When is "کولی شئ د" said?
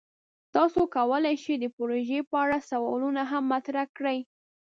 0.95-1.65